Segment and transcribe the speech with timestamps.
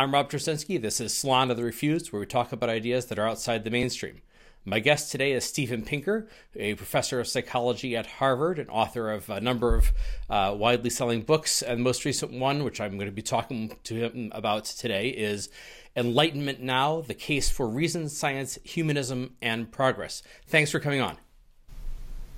[0.00, 0.80] I'm Rob Tracinski.
[0.80, 3.70] This is Salon of the Refused, where we talk about ideas that are outside the
[3.70, 4.22] mainstream.
[4.64, 6.26] My guest today is Steven Pinker,
[6.56, 9.92] a professor of psychology at Harvard and author of a number of
[10.30, 11.60] uh, widely selling books.
[11.60, 15.10] And the most recent one, which I'm going to be talking to him about today,
[15.10, 15.50] is
[15.94, 20.22] Enlightenment Now The Case for Reason, Science, Humanism, and Progress.
[20.46, 21.18] Thanks for coming on.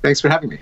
[0.02, 0.58] Thanks for having me.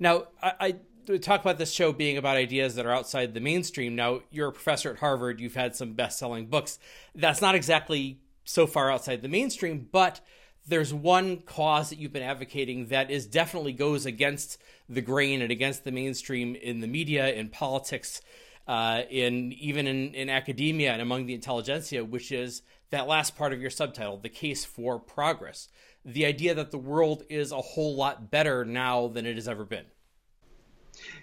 [0.00, 0.76] Now, I, I
[1.18, 3.96] talk about this show being about ideas that are outside the mainstream.
[3.96, 6.78] Now, you're a professor at Harvard, you've had some best selling books.
[7.14, 10.20] That's not exactly so far outside the mainstream, but
[10.66, 15.50] there's one cause that you've been advocating that is definitely goes against the grain and
[15.50, 18.20] against the mainstream in the media, in politics,
[18.68, 23.52] uh, in even in, in academia and among the intelligentsia, which is that last part
[23.52, 25.68] of your subtitle, the case for progress.
[26.04, 29.64] The idea that the world is a whole lot better now than it has ever
[29.64, 29.86] been.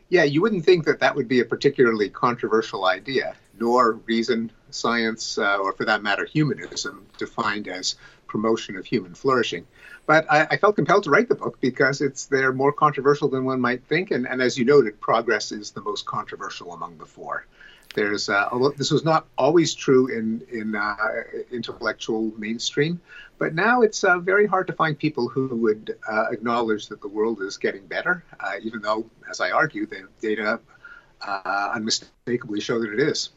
[0.10, 5.38] Yeah, you wouldn't think that that would be a particularly controversial idea, nor reason, science,
[5.38, 7.96] uh, or for that matter, humanism, defined as
[8.28, 9.66] promotion of human flourishing.
[10.06, 13.44] But I, I, felt compelled to write the book because it's they're more controversial than
[13.44, 17.06] one might think, and, and as you noted, progress is the most controversial among the
[17.06, 17.46] four.
[17.98, 20.95] There's uh, this was not always true in in uh,
[21.52, 23.02] intellectual mainstream,
[23.40, 27.08] but now it's uh, very hard to find people who would uh, acknowledge that the
[27.08, 30.59] world is getting better, uh, even though, as I argue, the data
[31.25, 33.31] uh, unmistakably show that it is.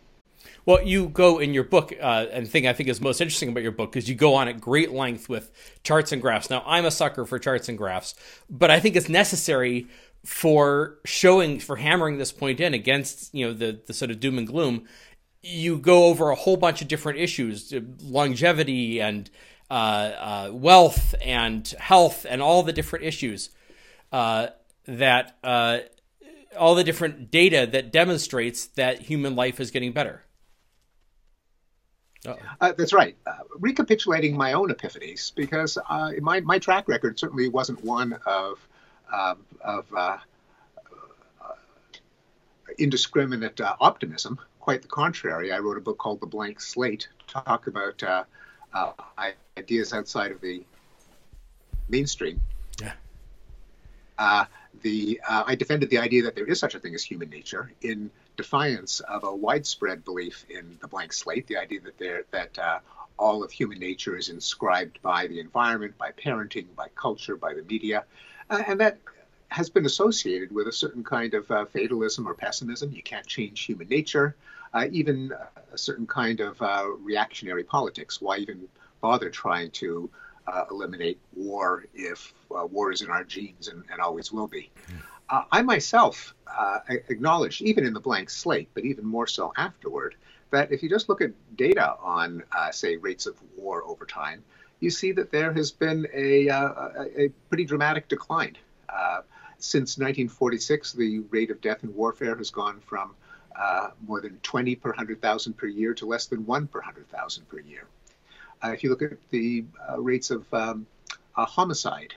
[0.66, 3.48] Well, you go in your book, uh, and the thing I think is most interesting
[3.48, 5.50] about your book is you go on at great length with
[5.84, 6.50] charts and graphs.
[6.50, 8.14] Now, I'm a sucker for charts and graphs,
[8.50, 9.88] but I think it's necessary
[10.24, 14.38] for showing, for hammering this point in against, you know, the, the sort of doom
[14.38, 14.86] and gloom.
[15.42, 19.30] You go over a whole bunch of different issues, uh, longevity and
[19.70, 23.48] uh, uh, wealth and health and all the different issues
[24.12, 24.48] uh,
[24.86, 25.78] that uh,
[26.58, 30.24] all the different data that demonstrates that human life is getting better.
[32.26, 33.16] Uh, that's right.
[33.58, 35.78] Recapitulating my own epiphanies, because
[36.20, 38.58] my, my track record certainly wasn't one of,
[39.12, 40.19] um, of uh,
[41.41, 41.54] uh,
[42.78, 44.38] indiscriminate uh, optimism.
[44.60, 45.53] Quite the contrary.
[45.53, 48.03] I wrote a book called The Blank Slate to talk about
[49.56, 50.62] ideas outside of the
[51.88, 52.41] mainstream.
[52.81, 54.44] Yeah.
[54.82, 58.10] the I defended the idea that there is such a thing as human nature in
[58.37, 62.78] defiance of a widespread belief in the blank slate, the idea that there that uh,
[63.19, 67.62] all of human nature is inscribed by the environment, by parenting, by culture, by the
[67.65, 68.04] media,
[68.50, 68.99] uh, and that
[69.49, 72.93] has been associated with a certain kind of uh, fatalism or pessimism.
[72.93, 74.37] You can't change human nature,
[74.75, 75.33] uh, even
[75.72, 78.21] a certain kind of uh, reactionary politics.
[78.21, 78.69] Why even
[79.00, 80.10] bother trying to
[80.47, 84.71] uh, eliminate war if war is in our genes and, and always will be?
[84.89, 84.97] Mm.
[85.31, 90.16] Uh, I myself uh, acknowledge, even in the blank slate, but even more so afterward,
[90.50, 94.43] that if you just look at data on, uh, say, rates of war over time,
[94.80, 98.56] you see that there has been a, uh, a pretty dramatic decline.
[98.88, 99.20] Uh,
[99.58, 103.14] since 1946, the rate of death in warfare has gone from
[103.56, 107.60] uh, more than 20 per 100,000 per year to less than 1 per 100,000 per
[107.60, 107.86] year.
[108.64, 109.64] if you look at the
[109.98, 110.86] rates of um,
[111.34, 112.14] homicide,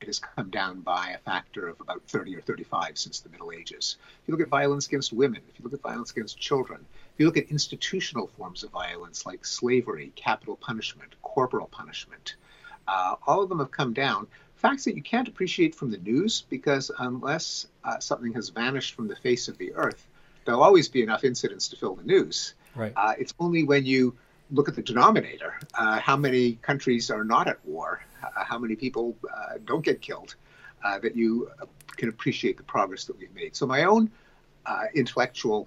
[0.00, 3.52] it has come down by a factor of about 30 or 35 since the Middle
[3.52, 3.96] Ages.
[4.22, 6.84] If you look at violence against women, if you look at violence against children,
[7.18, 12.36] if you look at institutional forms of violence like slavery, capital punishment, corporal punishment,
[12.86, 14.28] uh, all of them have come down.
[14.54, 19.08] Facts that you can't appreciate from the news because unless uh, something has vanished from
[19.08, 20.06] the face of the earth,
[20.44, 22.54] there'll always be enough incidents to fill the news.
[22.76, 22.92] Right.
[22.94, 24.14] Uh, it's only when you
[24.52, 28.76] look at the denominator, uh, how many countries are not at war, uh, how many
[28.76, 30.36] people uh, don't get killed,
[30.84, 31.50] uh, that you
[31.96, 33.56] can appreciate the progress that we've made.
[33.56, 34.08] So my own
[34.94, 35.66] intellectual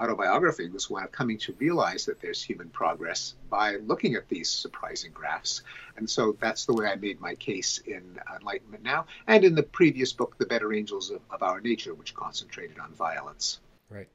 [0.00, 4.48] autobiography was one of coming to realize that there's human progress by looking at these
[4.48, 5.62] surprising graphs.
[5.96, 9.62] And so that's the way I made my case in Enlightenment Now and in the
[9.62, 13.60] previous book, The Better Angels of, of Our Nature, which concentrated on violence.
[13.90, 14.08] Right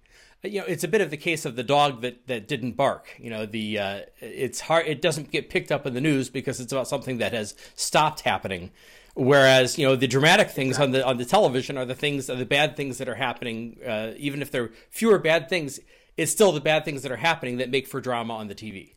[0.43, 3.15] you know, it's a bit of the case of the dog that, that didn't bark.
[3.17, 4.87] You know, the uh, it's hard.
[4.87, 8.21] It doesn't get picked up in the news because it's about something that has stopped
[8.21, 8.71] happening.
[9.15, 12.35] Whereas, you know, the dramatic things on the on the television are the things, are
[12.35, 13.77] the bad things that are happening.
[13.85, 15.79] Uh, even if there are fewer bad things,
[16.17, 18.95] it's still the bad things that are happening that make for drama on the TV.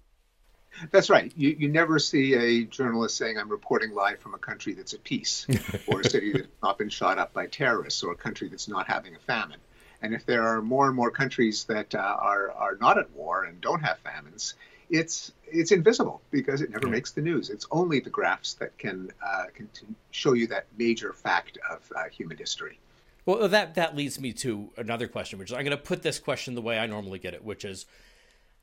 [0.91, 1.33] That's right.
[1.37, 5.03] You, you never see a journalist saying, I'm reporting live from a country that's at
[5.03, 5.47] peace,
[5.87, 8.87] or a city that's not been shot up by terrorists, or a country that's not
[8.87, 9.59] having a famine.
[10.03, 13.45] And if there are more and more countries that uh, are are not at war
[13.45, 14.55] and don't have famines,
[14.91, 16.93] it's it's invisible because it never yeah.
[16.93, 17.51] makes the news.
[17.51, 19.69] It's only the graphs that can uh, can
[20.11, 22.79] show you that major fact of uh, human history.
[23.27, 26.19] Well, that that leads me to another question, which is I'm going to put this
[26.19, 27.87] question the way I normally get it, which is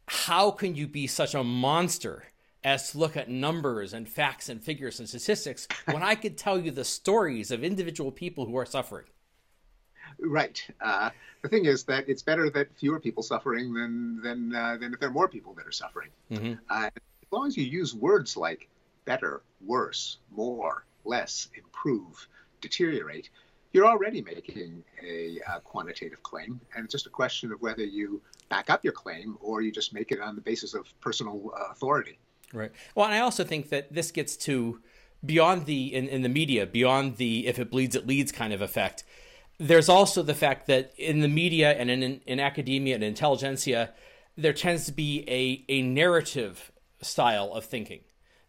[0.07, 2.25] how can you be such a monster
[2.63, 6.59] as to look at numbers and facts and figures and statistics when I could tell
[6.59, 9.05] you the stories of individual people who are suffering?
[10.19, 10.65] Right.
[10.81, 11.09] Uh,
[11.41, 14.99] the thing is that it's better that fewer people suffering than than uh, than if
[14.99, 16.09] there are more people that are suffering.
[16.31, 16.53] Mm-hmm.
[16.69, 18.69] Uh, as long as you use words like
[19.05, 22.27] better, worse, more, less, improve,
[22.61, 23.29] deteriorate,
[23.73, 28.21] you're already making a, a quantitative claim, and it's just a question of whether you
[28.49, 31.71] back up your claim or you just make it on the basis of personal uh,
[31.71, 32.17] authority.
[32.53, 32.71] Right.
[32.95, 34.79] Well, and I also think that this gets to
[35.25, 38.61] beyond the in, in the media, beyond the if it bleeds it leads kind of
[38.61, 39.03] effect.
[39.57, 43.93] There's also the fact that in the media and in, in academia and intelligentsia,
[44.37, 46.71] there tends to be a, a narrative
[47.01, 48.01] style of thinking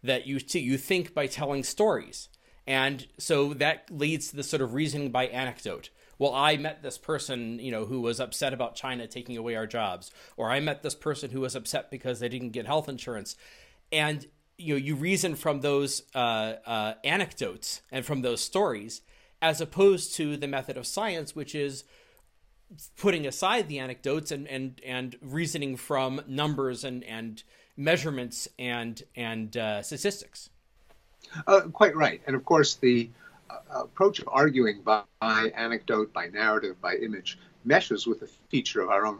[0.03, 2.29] that you you think by telling stories,
[2.65, 5.89] and so that leads to the sort of reasoning by anecdote.
[6.19, 9.67] Well, I met this person, you know, who was upset about China taking away our
[9.67, 13.35] jobs, or I met this person who was upset because they didn't get health insurance,
[13.91, 14.25] and
[14.57, 19.01] you know, you reason from those uh, uh, anecdotes and from those stories,
[19.41, 21.83] as opposed to the method of science, which is
[22.97, 27.43] putting aside the anecdotes and and and reasoning from numbers and and
[27.75, 30.49] measurements and and uh, statistics.
[31.45, 33.09] Uh, quite right, and of course the
[33.71, 38.89] approach of arguing by, by, anecdote, by narrative, by image meshes with a feature of
[38.89, 39.19] our own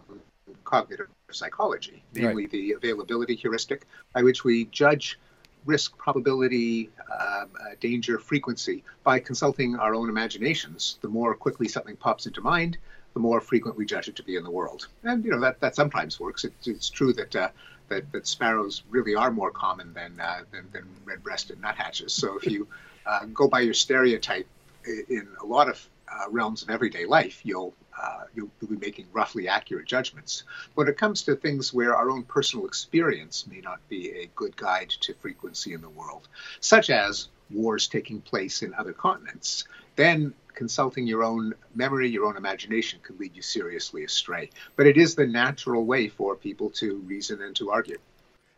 [0.63, 2.51] cognitive psychology, namely right.
[2.51, 5.19] the availability heuristic, by which we judge
[5.67, 10.97] risk, probability, um, uh, danger, frequency by consulting our own imaginations.
[11.01, 12.77] The more quickly something pops into mind,
[13.13, 14.87] the more frequent we judge it to be in the world.
[15.03, 16.43] And you know that that sometimes works.
[16.43, 17.35] It's, it's true that.
[17.35, 17.49] Uh,
[17.89, 22.11] that, that sparrows really are more common than, uh, than, than red-breasted nuthatches.
[22.11, 22.67] So if you
[23.05, 24.45] uh, go by your stereotype
[24.85, 29.07] in a lot of uh, realms of everyday life, you'll, uh, you'll, you'll be making
[29.11, 30.43] roughly accurate judgments.
[30.75, 34.55] When it comes to things where our own personal experience may not be a good
[34.55, 36.27] guide to frequency in the world,
[36.59, 39.63] such as wars taking place in other continents,
[39.95, 44.49] then consulting your own memory, your own imagination could lead you seriously astray.
[44.75, 47.97] But it is the natural way for people to reason and to argue.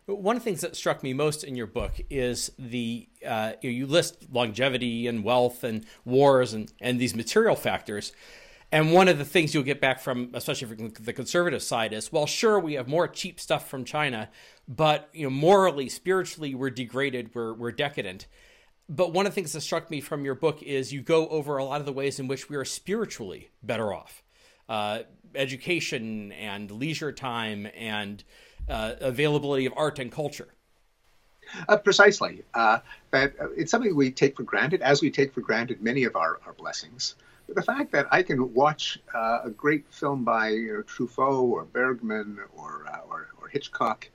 [0.06, 3.86] One of the things that struck me most in your book is the uh, you
[3.86, 8.12] list longevity and wealth and wars and, and these material factors.
[8.72, 12.12] And one of the things you'll get back from, especially from the conservative side, is
[12.12, 14.30] well, sure, we have more cheap stuff from China,
[14.68, 18.28] but you know, morally, spiritually, we're degraded, we're we're decadent.
[18.88, 21.58] But one of the things that struck me from your book is you go over
[21.58, 24.24] a lot of the ways in which we are spiritually better off,
[24.68, 25.00] uh,
[25.36, 28.24] education and leisure time and
[28.68, 30.48] uh, availability of art and culture.
[31.68, 32.44] Uh, precisely.
[32.54, 32.80] Uh,
[33.12, 36.16] that uh, it's something we take for granted, as we take for granted many of
[36.16, 37.16] our, our blessings.
[37.54, 41.66] The fact that I can watch uh, a great film by you know, Truffaut or
[41.66, 44.08] Bergman or, uh, or, or, Hitchcock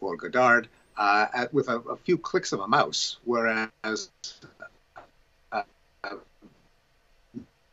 [0.00, 0.68] or Godard
[0.98, 4.10] at, with a, a, few clicks of a mouse, whereas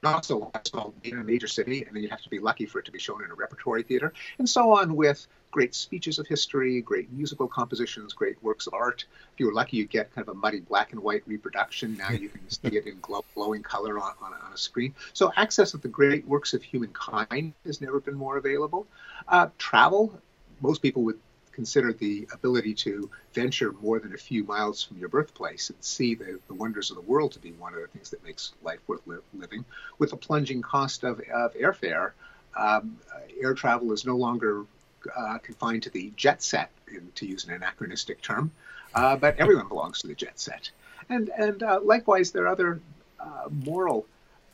[0.04, 2.80] not so small in a major city, and then you have to be lucky for
[2.80, 6.26] it to be shown in a repertory theater, and so on with great speeches of
[6.26, 9.06] history, great musical compositions, great works of art.
[9.34, 11.96] If you were lucky, you get kind of a muddy black and white reproduction.
[11.96, 14.96] Now you can see it in glow, glowing color on, on, on, a screen.
[15.14, 18.88] So access of the great works of humankind has never been more available.
[19.28, 20.20] Uh, travel,
[20.60, 21.20] most people would
[21.52, 26.16] consider the ability to venture more than a few miles from your birthplace and see
[26.16, 28.80] the, the wonders of the world to be one of the things that makes life
[28.88, 29.64] worth li- living.
[30.00, 32.14] With the plunging cost of, of airfare,
[32.58, 32.98] um,
[33.40, 34.66] air travel is no longer
[35.16, 38.52] uh, confined to the jet set, in, to use an anachronistic term,
[38.96, 40.72] uh, but everyone belongs to the jet set.
[41.10, 42.80] And, and uh, likewise, there are other
[43.20, 44.06] uh, moral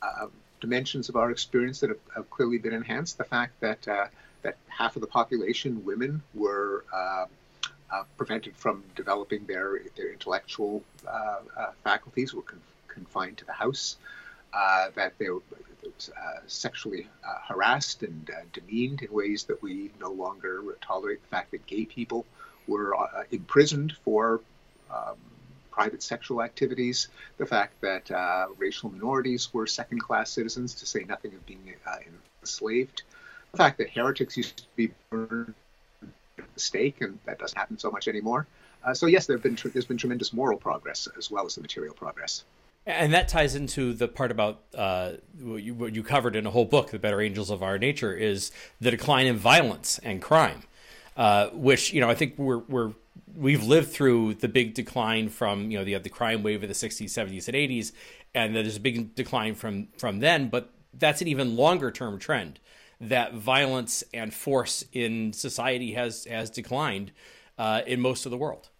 [0.02, 0.26] uh,
[0.60, 3.18] dimensions of our experience that have, have, clearly been enhanced.
[3.18, 4.06] The fact that, uh,
[4.42, 6.84] that half of the population, women, were
[8.16, 10.82] prevented from developing their, their intellectual
[11.82, 13.96] faculties, were con- confined to the house.
[14.52, 15.42] That they were,
[16.16, 21.22] uh, sexually uh, harassed and uh, demeaned in ways that we no longer tolerate.
[21.22, 22.26] The fact that gay people
[22.66, 24.40] were uh, imprisoned for
[24.90, 25.16] um,
[25.70, 31.04] private sexual activities, the fact that uh, racial minorities were second class citizens, to say
[31.04, 31.74] nothing of being
[32.40, 33.02] enslaved,
[33.52, 35.54] the fact that heretics used to be burned
[36.38, 38.46] at the stake, and that doesn't happen so much anymore.
[38.94, 42.44] so, yes, there been, there's been tremendous moral progress as well as the material progress.
[42.86, 46.50] And that ties into the part about uh, what, you, what, you, covered in a
[46.50, 50.62] whole book, "The Better Angels of Our Nature," is the decline in violence and crime,
[51.16, 52.92] uh, which you know I think we're we're
[53.36, 56.74] we've lived through the big decline from you know the the crime wave of the
[56.74, 57.92] '60s, '70s, and '80s,
[58.34, 60.48] and there's a big decline from from then.
[60.48, 62.60] But that's an even longer term trend
[63.00, 67.12] that violence and force in society has has declined
[67.58, 68.70] uh, in most of the world.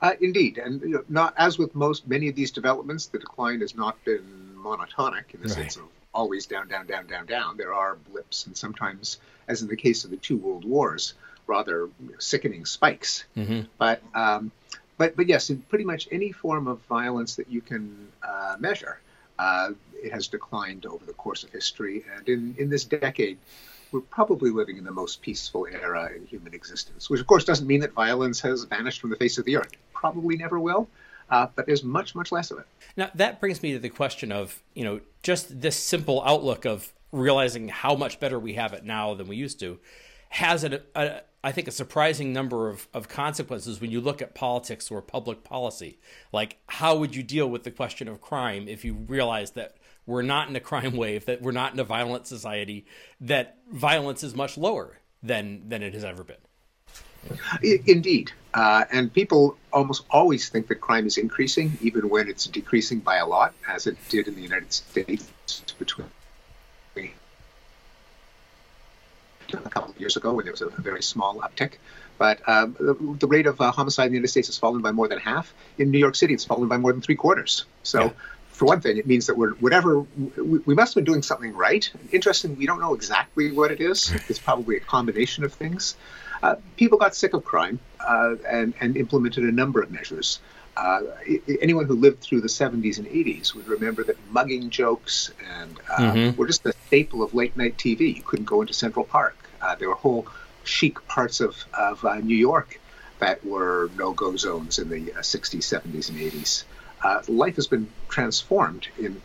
[0.00, 3.60] Uh, indeed, and you know, not as with most many of these developments, the decline
[3.60, 5.50] has not been monotonic in the right.
[5.50, 5.82] sense of
[6.14, 7.56] always down, down, down, down, down.
[7.56, 11.14] There are blips, and sometimes, as in the case of the two world wars,
[11.46, 13.24] rather sickening spikes.
[13.36, 13.62] Mm-hmm.
[13.78, 14.52] But um,
[14.98, 19.00] but but yes, in pretty much any form of violence that you can uh, measure,
[19.38, 19.70] uh,
[20.02, 22.04] it has declined over the course of history.
[22.16, 23.38] And in in this decade,
[23.92, 27.08] we're probably living in the most peaceful era in human existence.
[27.08, 29.70] Which of course doesn't mean that violence has vanished from the face of the earth.
[29.92, 30.88] Probably never will.
[31.30, 32.66] Uh, but there's much, much less of it.
[32.94, 36.92] Now, that brings me to the question of, you know, just this simple outlook of
[37.10, 39.78] realizing how much better we have it now than we used to
[40.28, 44.34] has a, a I think, a surprising number of, of consequences when you look at
[44.34, 45.98] politics or public policy.
[46.32, 50.22] Like, how would you deal with the question of crime if you realize that we're
[50.22, 52.86] not in a crime wave, that we're not in a violent society,
[53.20, 56.36] that violence is much lower than, than it has ever been?
[57.62, 58.32] Indeed.
[58.52, 63.16] Uh, and people almost always think that crime is increasing, even when it's decreasing by
[63.16, 65.30] a lot, as it did in the United States
[65.78, 66.08] between
[69.52, 71.74] a couple of years ago when there was a very small uptick.
[72.16, 74.92] But um, the, the, rate of uh, homicide in the United States has fallen by
[74.92, 75.52] more than half.
[75.78, 77.64] In New York City, it's fallen by more than three quarters.
[77.82, 78.12] So.
[78.62, 81.52] For one thing, it means that we're whatever we, we, must have been doing something
[81.52, 81.90] right.
[82.12, 84.12] Interesting, we don't know exactly what it is.
[84.28, 85.96] It's probably a combination of things.
[86.44, 90.38] Uh, people got sick of crime uh, and, and implemented a number of measures.
[90.76, 91.00] Uh,
[91.60, 95.96] anyone who lived through the 70s and 80s would remember that mugging jokes and uh,
[95.96, 96.36] mm-hmm.
[96.36, 98.14] were just a staple of late night TV.
[98.14, 99.36] You couldn't go into Central Park.
[99.60, 100.28] Uh, there were whole
[100.62, 102.80] chic parts of, of uh, New York
[103.18, 106.62] that were no go zones in the 60s, 70s, and 80s.
[107.28, 109.20] Life has been transformed in.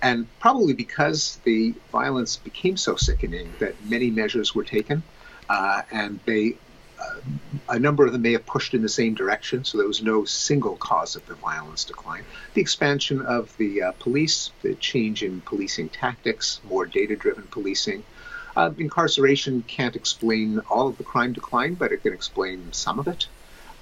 [0.00, 5.02] and probably because the violence became so sickening that many measures were taken,
[5.48, 6.56] and they
[7.00, 7.20] uh,
[7.68, 10.24] a number of them may have pushed in the same direction, so there was no
[10.24, 12.24] single cause of the violence decline.
[12.54, 18.02] The expansion of the uh, police, the change in policing tactics, more data driven policing.
[18.56, 23.06] Uh, incarceration can't explain all of the crime decline, but it can explain some of
[23.06, 23.28] it.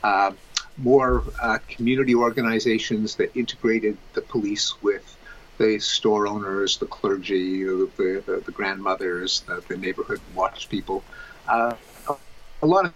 [0.03, 0.33] Uh,
[0.79, 5.17] more uh, community organizations that integrated the police with
[5.59, 11.03] the store owners, the clergy, the, the, the grandmothers, the, the, neighborhood watch people.
[11.49, 11.75] Uh,
[12.63, 12.93] a lot of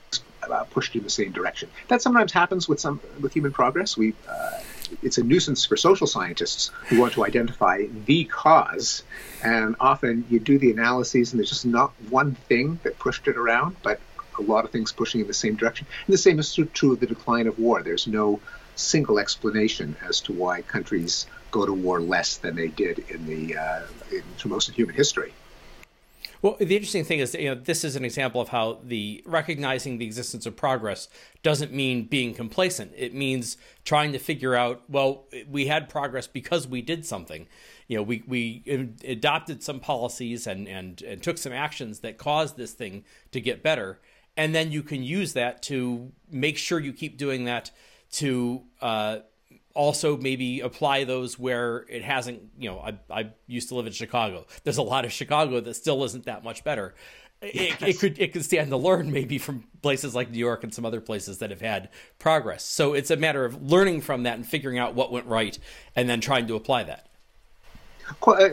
[0.50, 1.68] uh, pushed in the same direction.
[1.88, 3.96] That sometimes happens with some with human progress.
[3.96, 4.60] We uh,
[5.02, 9.02] it's a nuisance for social scientists who want to identify the cause,
[9.44, 13.36] and often you do the analyses and there's just not one thing that pushed it
[13.36, 14.00] around, but
[14.40, 15.86] a lot of things pushing in the same direction.
[16.06, 17.82] And the same is true of the decline of war.
[17.82, 18.40] There's no
[18.76, 23.56] single explanation as to why countries go to war less than they did in the
[23.56, 25.32] uh, in, through most of human history.
[26.42, 29.98] Well, the interesting thing is, you know, this is an example of how the recognizing
[29.98, 31.08] the existence of progress
[31.42, 32.92] doesn't mean being complacent.
[32.96, 37.46] It means trying to figure out, well, we had progress because we did something.
[37.88, 38.62] You know, we we
[39.06, 43.62] adopted some policies and and and took some actions that caused this thing to get
[43.62, 44.00] better,
[44.36, 47.70] and then you can use that to make sure you keep doing that
[48.12, 49.18] to uh,
[49.74, 53.92] also maybe apply those where it hasn't you know I, I used to live in
[53.92, 54.46] chicago.
[54.64, 56.94] There's a lot of chicago that still isn't that much better.
[57.42, 60.74] It, it, could it could stand to learn maybe from places like new york and
[60.74, 62.64] some other places that have had progress.
[62.64, 65.58] So it's a matter of learning from that and figuring out what went right
[65.96, 67.06] and then trying to apply that.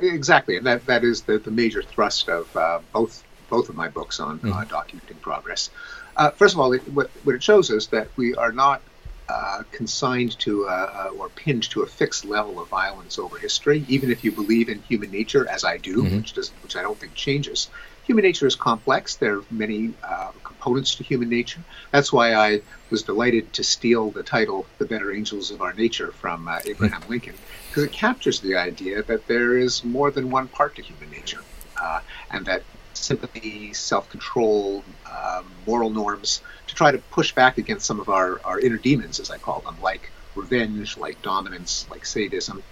[0.03, 0.57] Exactly.
[0.57, 4.20] And that, that is the, the major thrust of uh, both both of my books
[4.20, 4.54] on mm-hmm.
[4.54, 5.70] uh, documenting progress
[6.16, 8.82] uh, first of all it, what, what it shows us that we are not
[9.30, 13.84] uh, consigned to a, uh, or pinned to a fixed level of violence over history,
[13.89, 16.18] even if you believe in human nature, as I do, mm-hmm.
[16.18, 17.70] which does which I don't think changes.
[18.06, 19.18] Human nature is complex.
[19.18, 21.60] There are many uh, components to human nature.
[21.92, 26.13] That's why I was delighted to steal the title "The Better Angels of Our Nature"
[26.13, 27.12] from uh, Abraham mm-hmm.
[27.12, 27.36] Lincoln,
[27.68, 31.42] because it captures the idea that there is more than one part to human nature,
[31.82, 32.00] uh,
[32.32, 32.63] and that
[33.06, 38.60] sympathy, self-control, um, moral norms to try to push back against some of our, our
[38.60, 42.63] inner demons, as I call them, like revenge, like dominance, like sadism.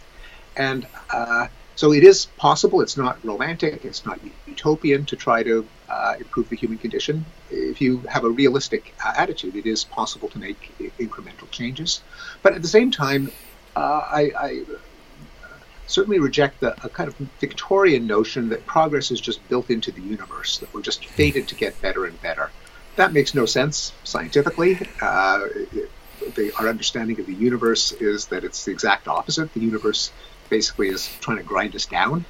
[0.55, 2.81] And uh, so it is possible.
[2.81, 3.83] It's not romantic.
[3.83, 7.25] It's not utopian to try to uh, improve the human condition.
[7.49, 12.01] If you have a realistic uh, attitude, it is possible to make incremental changes.
[12.43, 13.29] But at the same time,
[13.75, 14.61] uh, I, I
[15.87, 20.01] certainly reject the, a kind of Victorian notion that progress is just built into the
[20.01, 22.49] universe, that we're just fated to get better and better.
[22.95, 24.79] That makes no sense scientifically.
[25.01, 25.47] Uh,
[26.35, 29.53] the, our understanding of the universe is that it's the exact opposite.
[29.53, 30.11] The universe
[30.49, 32.25] basically is trying to grind us down.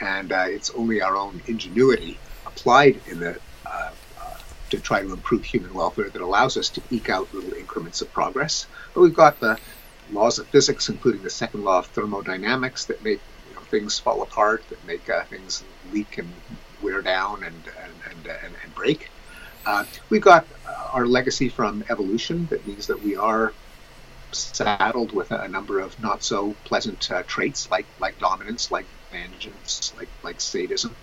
[0.00, 4.38] and uh, it's only our own ingenuity applied in the uh, uh,
[4.70, 8.12] to try to improve human welfare that allows us to eke out little increments of
[8.12, 8.66] progress.
[8.94, 9.58] But we've got the
[10.12, 14.22] laws of physics, including the second law of thermodynamics, that make you know, things fall
[14.22, 16.32] apart, that make uh, things leak and
[16.82, 19.10] wear down and and and, and, and break.
[19.66, 20.46] Uh, we've got
[20.92, 23.52] our legacy from evolution that means that we are
[24.32, 29.92] saddled with a number of not so pleasant uh, traits like like dominance, like vengeance,
[29.96, 30.94] like like sadism.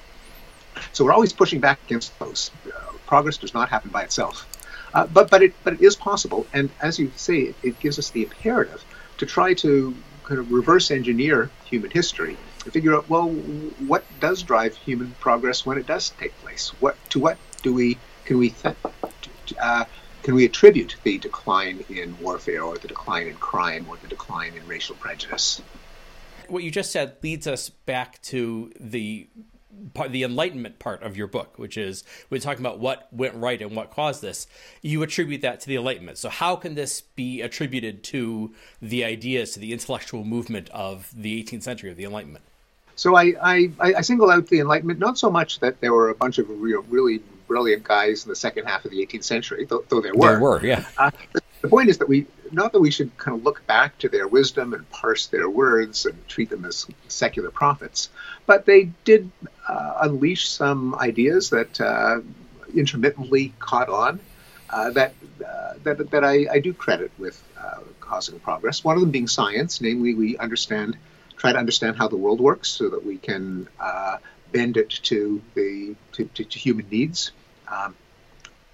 [0.91, 2.51] So we're always pushing back against those.
[2.65, 4.47] Uh, progress does not happen by itself,
[4.93, 6.45] uh, but but it but it is possible.
[6.53, 8.83] And as you say, it, it, gives us the imperative
[9.17, 14.41] to try to kind of reverse engineer human history and figure out well what does
[14.43, 16.69] drive human progress when it does take place.
[16.79, 18.75] What to what do we can we th-
[19.61, 19.85] uh,
[20.23, 24.55] can we attribute the decline in warfare or the decline in crime or the decline
[24.55, 25.61] in racial prejudice?
[26.47, 29.27] What you just said leads us back to the
[30.09, 33.75] the enlightenment part of your book, which is we're talking about what went right and
[33.75, 34.47] what caused this.
[34.81, 36.17] You attribute that to the enlightenment.
[36.17, 41.43] So how can this be attributed to the ideas, to the intellectual movement of the
[41.43, 42.43] 18th century of the enlightenment?
[42.95, 46.15] So I, I, I single out the Enlightenment not so much that there were a
[46.15, 49.83] bunch of real, really brilliant guys in the second half of the 18th century, though,
[49.89, 50.31] though there were.
[50.31, 50.85] There were, yeah.
[50.97, 51.11] Uh,
[51.61, 54.27] the point is that we not that we should kind of look back to their
[54.27, 58.09] wisdom and parse their words and treat them as secular prophets,
[58.45, 59.31] but they did
[59.67, 62.21] uh, unleash some ideas that uh,
[62.73, 64.19] intermittently caught on.
[64.69, 65.13] Uh, that,
[65.47, 68.83] uh, that that I, I, do credit with uh, causing progress.
[68.83, 70.97] One of them being science, namely, we understand,
[71.37, 73.67] try to understand how the world works, so that we can
[74.51, 77.31] bend it to the to, to, to human needs.
[77.71, 77.95] Um,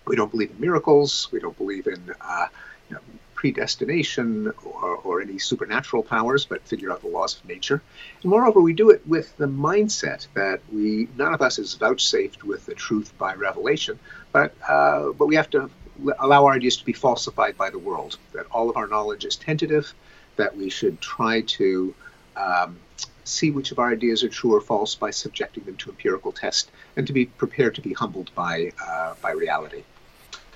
[0.06, 1.28] we don't believe in miracles.
[1.32, 2.48] We don't believe in uh,
[2.90, 3.02] you know,
[3.42, 7.82] predestination or, or, any supernatural powers, but figure out the laws of nature.
[8.22, 12.44] And moreover, we do it with the mindset that we none of us is vouchsafed
[12.44, 13.98] with the truth by revelation,
[14.32, 15.72] but uh, but we have to
[16.20, 18.20] allow our ideas to be falsified by the world.
[18.34, 19.92] That all of our knowledge is tentative.
[20.36, 21.96] That we should try to
[22.36, 22.78] um,
[23.24, 26.70] see which of our ideas are true or false by subjecting them to empirical test,
[26.96, 29.84] and to be prepared to be humbled by uh, by reality.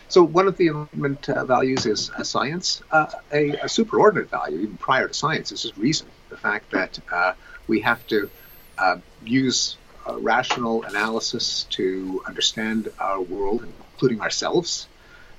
[0.07, 2.81] So one of the Enlightenment uh, values is uh, science.
[2.91, 6.07] Uh, a, a, superordinate value, even prior to science, is reason.
[6.29, 7.33] The fact that uh,
[7.67, 8.29] we have to
[8.77, 9.77] uh, use
[10.19, 14.87] rational analysis to understand our world, including ourselves.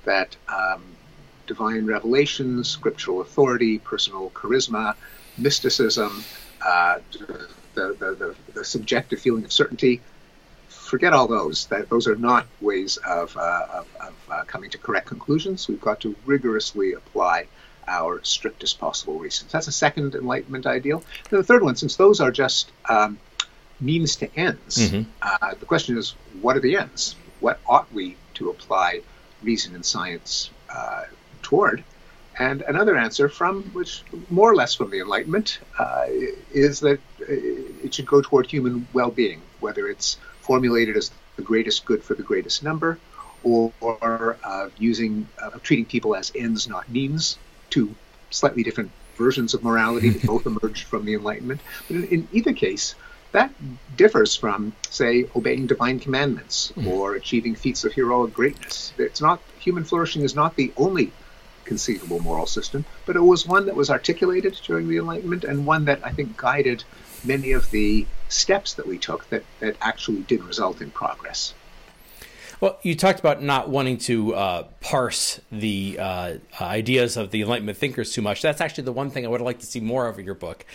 [0.03, 0.83] That um,
[1.47, 4.95] divine revelation, scriptural authority, personal charisma,
[5.37, 6.23] mysticism,
[6.59, 7.01] the,
[7.73, 10.01] the, the, the, subjective feeling of certainty.
[10.87, 11.65] Forget all those.
[11.67, 15.67] That those are not ways of, uh, of, of uh, coming to correct conclusions.
[15.67, 17.47] We've got to rigorously apply
[17.87, 19.51] our strictest possible reasons.
[19.51, 21.03] That's a second enlightenment ideal.
[21.29, 23.17] And the third one, since those are just um,
[23.79, 25.09] means to ends, mm-hmm.
[25.21, 27.15] uh, the question is, what are the ends?
[27.39, 29.01] What ought we to apply
[29.43, 31.03] reason and science uh,
[31.41, 31.83] toward?
[32.39, 36.05] And another answer from which more or less from the Enlightenment uh,
[36.51, 42.03] is that it should go toward human well-being, whether it's formulated as the greatest good
[42.03, 42.97] for the greatest number,
[43.43, 47.37] or, or uh, using uh, treating people as ends, not means,
[47.69, 47.93] two
[48.31, 51.61] slightly different versions of morality that both emerged from the Enlightenment.
[51.87, 52.95] But in, in, either case,
[53.31, 53.51] that
[53.95, 56.87] differs from, say, obeying divine commandments mm-hmm.
[56.87, 58.93] or achieving feats of heroic greatness.
[58.97, 61.11] It's not human flourishing is not the only
[61.67, 65.85] conceivable moral system, but it was one that was articulated during the Enlightenment and one
[65.85, 66.83] that I think guided
[67.23, 71.53] many of the steps that we took that, that actually did result in progress.
[72.59, 77.77] Well, you talked about not wanting to uh, parse the uh, ideas of the Enlightenment
[77.77, 78.41] thinkers too much.
[78.41, 80.65] That's actually the one thing I would like to see more of in your book.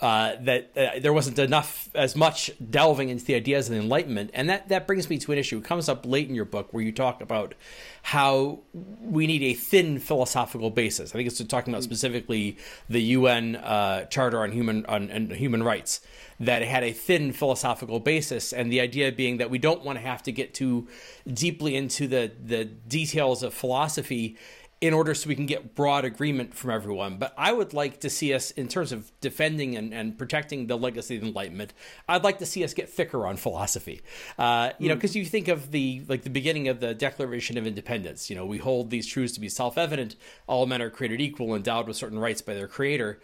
[0.00, 4.30] Uh, that uh, there wasn't enough, as much delving into the ideas of the Enlightenment,
[4.32, 5.58] and that that brings me to an issue.
[5.58, 7.54] It comes up late in your book where you talk about
[8.02, 8.60] how
[9.02, 11.10] we need a thin philosophical basis.
[11.10, 12.56] I think it's talking about specifically
[12.88, 16.00] the UN uh, Charter on Human on, on Human Rights
[16.40, 20.04] that had a thin philosophical basis, and the idea being that we don't want to
[20.04, 20.86] have to get too
[21.26, 24.36] deeply into the the details of philosophy
[24.80, 27.16] in order so we can get broad agreement from everyone.
[27.18, 30.78] But I would like to see us, in terms of defending and, and protecting the
[30.78, 31.74] legacy of the Enlightenment,
[32.08, 34.02] I'd like to see us get thicker on philosophy.
[34.38, 34.88] Uh, you mm.
[34.90, 38.30] know, because you think of the like the beginning of the Declaration of Independence.
[38.30, 40.14] You know, we hold these truths to be self-evident:
[40.46, 43.20] all men are created equal, endowed with certain rights by their Creator.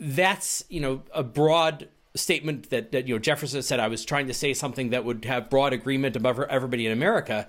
[0.00, 4.26] That's you know a broad statement that, that you know Jefferson said I was trying
[4.26, 7.48] to say something that would have broad agreement above everybody in America.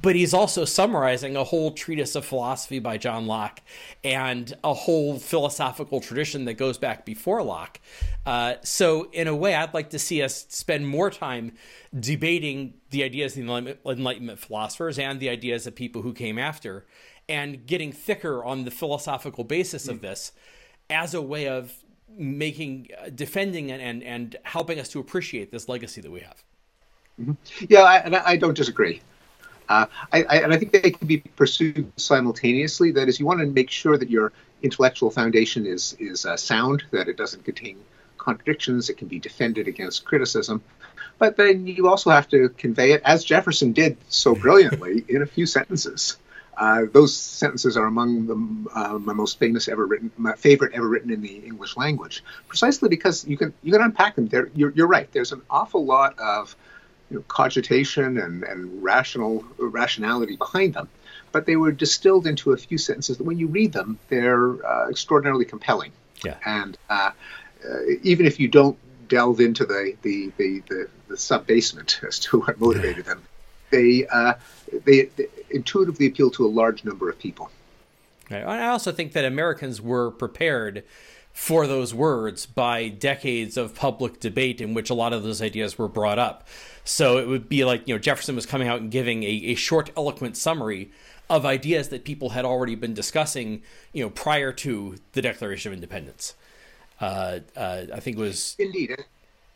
[0.00, 3.60] But he's also summarizing a whole treatise of philosophy by John Locke
[4.02, 7.78] and a whole philosophical tradition that goes back before Locke.
[8.24, 11.52] Uh, so, in a way, I'd like to see us spend more time
[11.98, 16.86] debating the ideas of the Enlightenment philosophers and the ideas of people who came after,
[17.28, 20.32] and getting thicker on the philosophical basis of this
[20.90, 21.72] as a way of
[22.16, 26.42] making, uh, defending, and, and, and helping us to appreciate this legacy that we have.
[27.20, 27.64] Mm-hmm.
[27.68, 29.00] Yeah, I, and I don't disagree.
[29.72, 32.92] Uh, I, I, and I think they can be pursued simultaneously.
[32.92, 34.32] That is, you want to make sure that your
[34.62, 37.76] intellectual foundation is is uh, sound, that it doesn't contain
[38.18, 40.56] contradictions, it can be defended against criticism.
[41.18, 45.26] But then you also have to convey it, as Jefferson did so brilliantly, in a
[45.26, 46.18] few sentences.
[46.54, 48.36] Uh, those sentences are among the,
[48.78, 52.88] uh, my most famous ever written, my favorite ever written in the English language, precisely
[52.96, 54.26] because you can you can unpack them.
[54.28, 55.08] There, you're, you're right.
[55.12, 56.54] There's an awful lot of
[57.12, 60.88] you know, cogitation and, and rational rationality behind them,
[61.30, 64.88] but they were distilled into a few sentences that when you read them, they're uh,
[64.88, 65.92] extraordinarily compelling.
[66.24, 66.36] Yeah.
[66.46, 67.10] And uh,
[67.68, 72.18] uh, even if you don't delve into the the, the, the, the sub basement as
[72.20, 73.22] to what motivated them,
[73.70, 74.34] they, uh,
[74.86, 77.50] they, they intuitively appeal to a large number of people.
[78.30, 80.84] I also think that Americans were prepared
[81.32, 85.78] for those words by decades of public debate in which a lot of those ideas
[85.78, 86.46] were brought up.
[86.84, 89.54] So it would be like, you know, Jefferson was coming out and giving a, a
[89.54, 90.90] short, eloquent summary
[91.30, 95.74] of ideas that people had already been discussing, you know, prior to the Declaration of
[95.74, 96.34] Independence.
[97.00, 98.94] Uh, uh, I think it was indeed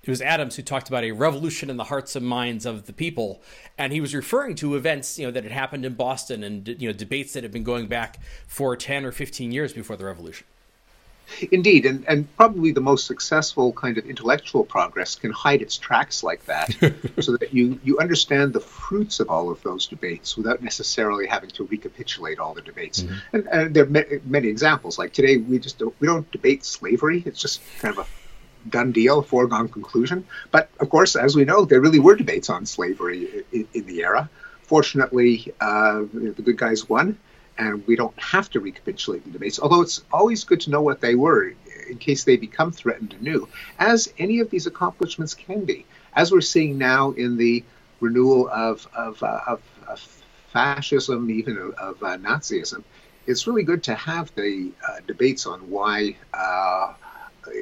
[0.07, 2.93] it was Adams who talked about a revolution in the hearts and minds of the
[2.93, 3.43] people,
[3.77, 6.89] and he was referring to events you know that had happened in Boston and you
[6.89, 10.47] know debates that had been going back for ten or fifteen years before the revolution.
[11.51, 16.23] Indeed, and, and probably the most successful kind of intellectual progress can hide its tracks
[16.23, 16.71] like that,
[17.21, 21.51] so that you, you understand the fruits of all of those debates without necessarily having
[21.51, 23.03] to recapitulate all the debates.
[23.03, 23.37] Mm-hmm.
[23.37, 24.99] And, and, there are ma- many examples.
[24.99, 27.23] Like today, we just don't, we don't debate slavery.
[27.27, 30.25] It's just kind of a done deal, foregone conclusion.
[30.51, 34.03] But of course, as we know, there really were debates on slavery in, in the
[34.03, 34.29] era.
[34.63, 37.19] Fortunately, uh, the good guys won,
[37.59, 41.01] and we don't have to recapitulate the debates, although it's always good to know what
[41.01, 41.55] they were
[41.89, 45.87] in case they become threatened anew, as any of these accomplishments can be.
[46.15, 47.65] As we're seeing now in the
[48.01, 50.01] renewal of, of, uh, of, of
[50.53, 52.83] fascism, even of, of uh, Nazism,
[53.27, 56.95] it's really good to have the uh, debates on why uh,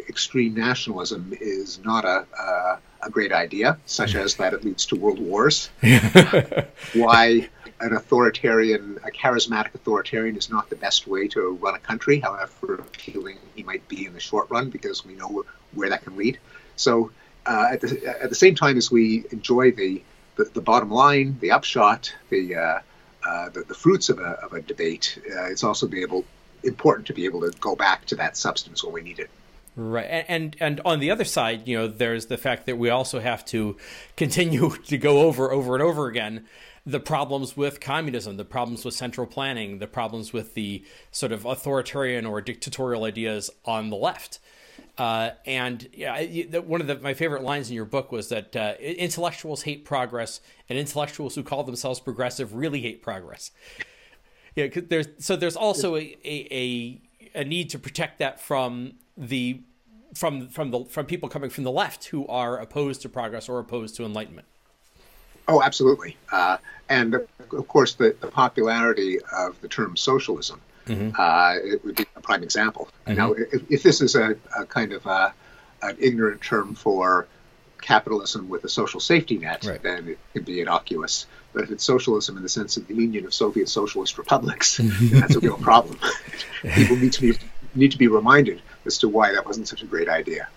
[0.08, 4.96] extreme nationalism is not a, a, a great idea, such as that it leads to
[4.96, 5.70] world wars.
[6.94, 7.48] why
[7.84, 12.74] an authoritarian, a charismatic authoritarian, is not the best way to run a country, however
[12.76, 15.44] appealing he might be in the short run, because we know
[15.74, 16.38] where, that can lead.
[16.76, 17.10] So,
[17.44, 20.02] uh, at, the, at the same time as we enjoy the,
[20.36, 22.80] the, the bottom line, the upshot, the, uh,
[23.28, 26.24] uh, the, the, fruits of a, of a debate, uh, it's also be able,
[26.62, 29.28] important to be able to go back to that substance when we need it.
[29.76, 33.18] Right, and and on the other side, you know, there's the fact that we also
[33.18, 33.76] have to
[34.16, 36.46] continue to go over, over and over again
[36.86, 41.46] the problems with communism, the problems with central planning, the problems with the sort of
[41.46, 44.38] authoritarian or dictatorial ideas on the left.
[44.98, 46.22] Uh, and yeah,
[46.60, 50.40] one of the, my favorite lines in your book was that uh, intellectuals hate progress,
[50.68, 53.50] and intellectuals who call themselves progressive really hate progress.
[54.54, 57.00] Yeah, there's so there's also a, a,
[57.34, 59.62] a need to protect that from the
[60.14, 63.58] from from the from people coming from the left who are opposed to progress or
[63.58, 64.46] opposed to enlightenment.
[65.46, 66.16] Oh, absolutely.
[66.32, 71.10] Uh, and of course, the, the, popularity of the term socialism mm-hmm.
[71.18, 72.88] uh, it would be a prime example.
[73.06, 73.16] Mm-hmm.
[73.16, 75.34] Now, if, if, this is a, a kind of a,
[75.82, 77.26] an ignorant term for
[77.80, 79.82] capitalism with a social safety net, right.
[79.82, 81.26] then it could be innocuous.
[81.52, 85.36] But if it's socialism in the sense of the Union of Soviet Socialist Republics, that's
[85.36, 85.98] a real problem.
[86.74, 87.38] People need to be
[87.76, 90.48] need to be reminded as to why that wasn't such a great idea.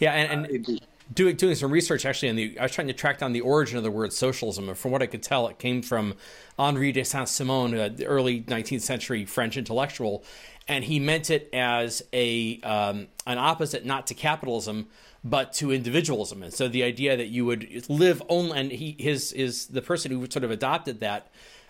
[0.00, 2.92] Yeah, and, and uh, doing doing some research actually on the I was trying to
[2.92, 5.58] track down the origin of the word socialism, and from what I could tell, it
[5.58, 6.14] came from
[6.58, 10.24] Henri de Saint Simon, the early 19th century French intellectual,
[10.66, 14.86] and he meant it as a um, an opposite not to capitalism
[15.24, 16.42] but to individualism.
[16.42, 20.10] And so the idea that you would live only, and he his is the person
[20.10, 21.28] who sort of adopted that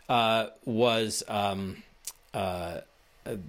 [0.08, 1.22] uh, was.
[1.28, 1.82] Um,
[2.34, 2.80] uh,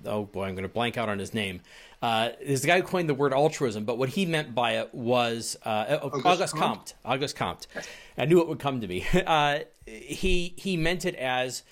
[0.06, 1.62] oh boy, I'm going to blank out on his name.
[2.02, 4.94] Uh, there's the guy who coined the word altruism, but what he meant by it
[4.94, 6.94] was uh, Auguste, Auguste Comte.
[7.04, 7.68] August Comte.
[8.18, 9.06] I knew it would come to me.
[9.26, 11.64] Uh, he he meant it as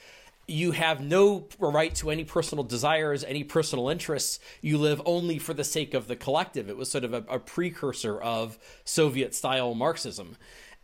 [0.47, 4.39] you have no right to any personal desires, any personal interests.
[4.61, 6.69] You live only for the sake of the collective.
[6.69, 10.35] It was sort of a, a precursor of Soviet style Marxism.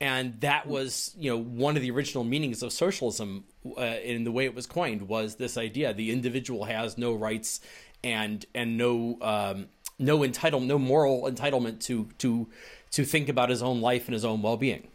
[0.01, 3.45] and that was you know one of the original meanings of socialism
[3.77, 7.61] uh, in the way it was coined was this idea the individual has no rights
[8.03, 9.67] and and no um,
[9.99, 12.47] no entitle no moral entitlement to to
[12.91, 14.87] to think about his own life and his own well-being.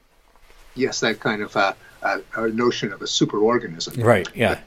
[0.75, 2.19] Yes that kind of uh, uh,
[2.53, 4.03] notion of a superorganism.
[4.03, 4.61] Right yeah.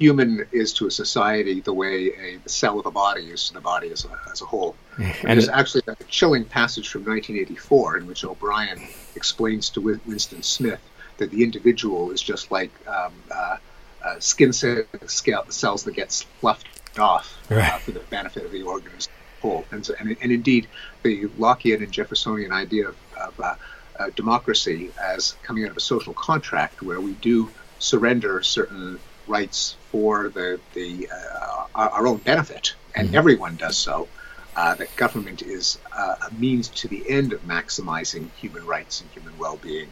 [0.00, 3.60] Human is to a society the way a cell of a body is to the
[3.60, 4.74] body as a, as a whole.
[4.98, 8.80] And there's actually a chilling passage from 1984 in which O'Brien
[9.14, 10.80] explains to Winston Smith
[11.18, 13.56] that the individual is just like um, uh,
[14.04, 16.66] uh, skin cells that get sloughed
[16.98, 19.64] off uh, for the benefit of the organism whole.
[19.70, 20.66] And, so, and, and, indeed,
[21.02, 23.54] the Lockean and Jeffersonian idea of, of uh,
[23.98, 29.76] uh, democracy as coming out of a social contract where we do surrender certain rights
[29.90, 33.16] for the, the uh, our own benefit, and mm-hmm.
[33.16, 34.08] everyone does so.
[34.56, 39.10] Uh, that government is uh, a means to the end of maximizing human rights and
[39.10, 39.88] human well-being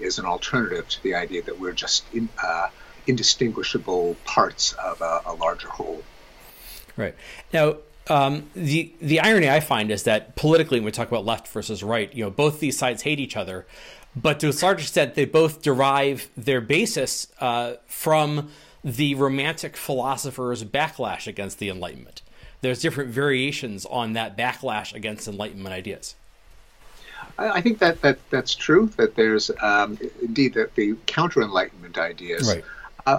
[0.00, 2.68] is an alternative to the idea that we're just in, uh,
[3.06, 6.02] indistinguishable parts of a, a, larger whole.
[6.96, 7.14] Right
[7.52, 7.76] now,
[8.08, 11.82] um, the the irony I find is that politically, when we talk about left versus
[11.82, 13.66] right, you know, both these sides hate each other,
[14.14, 18.50] but to a large extent, they both derive their basis uh, from
[18.82, 22.22] the romantic philosophers' backlash against the Enlightenment.
[22.60, 26.14] There's different variations on that backlash against Enlightenment ideas.
[27.38, 28.86] I think that, that that's true.
[28.96, 32.48] That there's um, indeed that the counter Enlightenment ideas.
[32.48, 32.64] Right.
[33.06, 33.18] Uh,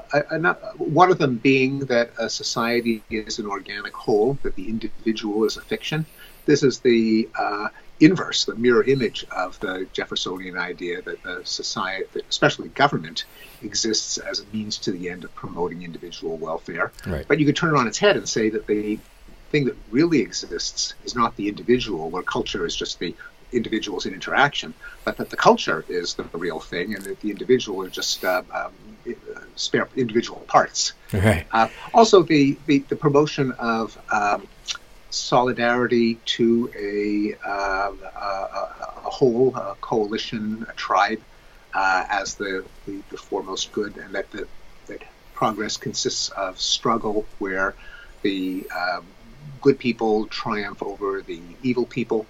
[0.77, 5.55] one of them being that a society is an organic whole, that the individual is
[5.55, 6.05] a fiction.
[6.45, 7.69] This is the uh,
[7.99, 13.25] inverse, the mirror image of the Jeffersonian idea that the society, especially government,
[13.63, 16.91] exists as a means to the end of promoting individual welfare.
[17.05, 17.25] Right.
[17.27, 18.99] But you could turn it on its head and say that the
[19.51, 23.15] thing that really exists is not the individual, where culture is just the
[23.53, 24.73] individuals in interaction,
[25.05, 28.43] but that the culture is the real thing, and that the individual are just uh,
[28.53, 28.73] um,
[29.55, 30.93] spare individual parts.
[31.13, 31.45] Right.
[31.51, 34.47] Uh, also, the, the, the promotion of um,
[35.09, 38.69] solidarity to a, uh, a,
[39.05, 41.21] a, whole, a coalition, a tribe,
[41.73, 44.47] uh, as the, the, the, foremost good, and that the,
[44.87, 47.75] that progress consists of struggle where
[48.21, 49.05] the um,
[49.61, 52.25] good people triumph over the evil people,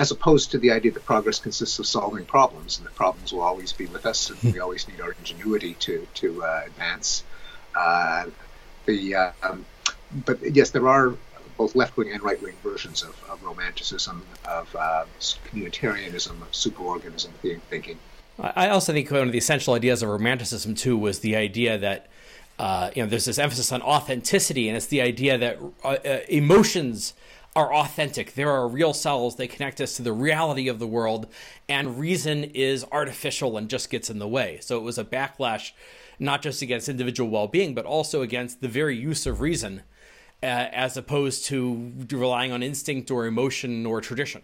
[0.00, 3.42] as opposed to the idea that progress consists of solving problems, and that problems will
[3.42, 7.22] always be with us, and we always need our ingenuity to to uh, advance.
[7.74, 8.24] Uh,
[8.86, 9.64] the um,
[10.26, 11.14] but yes, there are
[11.56, 17.28] both left wing and right wing versions of, of, romanticism, of uh, communitarianism, of superorganism
[17.68, 17.98] thinking.
[18.40, 22.06] I also think one of the essential ideas of romanticism too was the idea that
[22.58, 26.20] uh, you know there's this emphasis on authenticity, and it's the idea that uh, uh,
[26.28, 27.12] emotions
[27.56, 28.34] are authentic.
[28.34, 29.36] There are real selves.
[29.36, 31.26] They connect us to the reality of the world,
[31.68, 34.58] and reason is artificial and just gets in the way.
[34.62, 35.72] So it was a backlash,
[36.18, 39.82] not just against individual well-being, but also against the very use of reason
[40.42, 44.42] uh, as opposed to relying on instinct or emotion or tradition.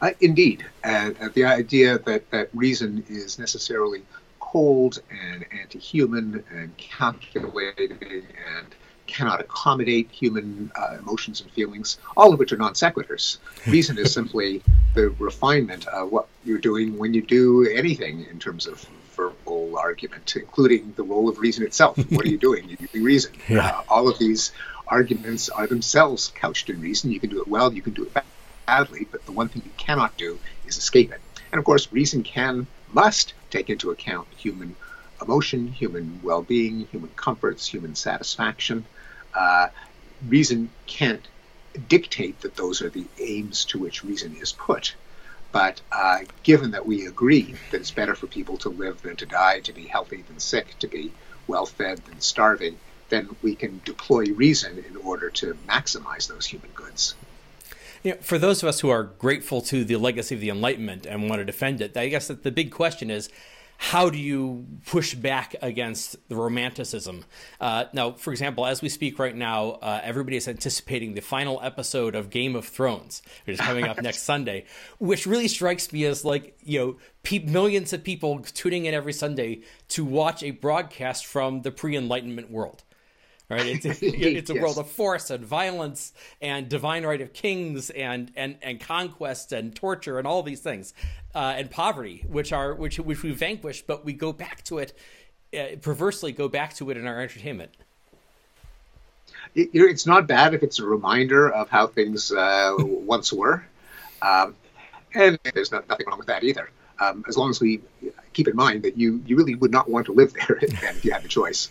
[0.00, 4.02] Uh, indeed, uh, the idea that, that reason is necessarily
[4.40, 8.74] cold and anti-human and calculating and
[9.06, 13.38] cannot accommodate human uh, emotions and feelings, all of which are non sequiturs.
[13.66, 14.62] Reason is simply
[14.94, 20.34] the refinement of what you're doing when you do anything in terms of verbal argument,
[20.36, 21.96] including the role of reason itself.
[22.10, 22.68] What are you doing?
[22.68, 23.32] You're using reason.
[23.48, 23.68] Yeah.
[23.68, 24.52] Uh, all of these
[24.88, 27.10] arguments are themselves couched in reason.
[27.10, 28.24] You can do it well, you can do it
[28.66, 31.20] badly, but the one thing you cannot do is escape it.
[31.52, 34.76] And of course, reason can, must take into account human
[35.22, 38.84] emotion, human well being, human comforts, human satisfaction.
[39.34, 39.68] Uh,
[40.28, 41.26] reason can't
[41.88, 44.94] dictate that those are the aims to which reason is put.
[45.52, 49.26] But uh, given that we agree that it's better for people to live than to
[49.26, 51.12] die, to be healthy than sick, to be
[51.46, 56.70] well fed than starving, then we can deploy reason in order to maximize those human
[56.74, 57.14] goods.
[58.02, 61.06] You know, for those of us who are grateful to the legacy of the Enlightenment
[61.06, 63.30] and want to defend it, I guess that the big question is
[63.90, 67.22] how do you push back against the romanticism?
[67.60, 71.60] Uh, now, for example, as we speak right now, uh, everybody is anticipating the final
[71.62, 74.64] episode of Game of Thrones, which is coming up next Sunday,
[74.98, 79.12] which really strikes me as like, you know, pe- millions of people tuning in every
[79.12, 82.84] Sunday to watch a broadcast from the pre Enlightenment world.
[83.50, 83.66] Right?
[83.66, 84.62] It's, it's a yes.
[84.62, 89.74] world of force and violence and divine right of kings and, and, and conquest and
[89.74, 90.94] torture and all these things
[91.34, 94.96] uh, and poverty, which are which which we vanquish, but we go back to it
[95.56, 97.70] uh, perversely go back to it in our entertainment.
[99.54, 103.64] It, it's not bad if it's a reminder of how things uh, once were,
[104.22, 104.56] um,
[105.14, 106.70] and there's not, nothing wrong with that either.
[107.00, 107.80] um, as long as we
[108.32, 111.12] keep in mind that you you really would not want to live there if you
[111.12, 111.70] had the choice.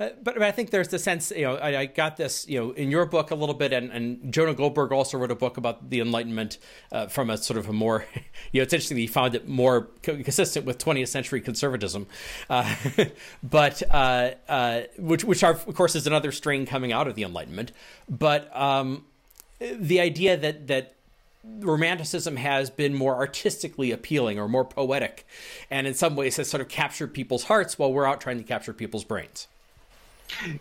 [0.00, 2.70] Uh, but, I think there's the sense, you know, I, I, got this, you know,
[2.72, 5.88] in your book a little bit, and, and Jonah Goldberg also wrote a book about
[5.88, 6.58] the Enlightenment
[6.90, 8.04] uh, from a sort of a more,
[8.52, 12.06] you know, it's interesting that he found it more consistent with 20th century conservatism,
[12.50, 12.74] uh,
[13.42, 17.22] but uh, uh, which, which are, of course, is another strain coming out of the
[17.22, 17.70] Enlightenment.
[18.08, 19.04] But um,
[19.60, 20.94] the idea that that
[21.44, 25.24] romanticism has been more artistically appealing or more poetic,
[25.70, 28.44] and in some ways has sort of captured people's hearts while we're out trying to
[28.44, 29.46] capture people's brains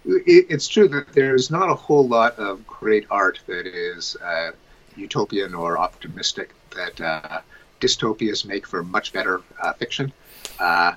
[0.05, 4.51] it's true that there's not a whole lot of great art that is uh,
[4.95, 6.51] utopian or optimistic.
[6.75, 7.41] That uh,
[7.79, 10.11] dystopias make for much better uh, fiction.
[10.59, 10.95] Uh,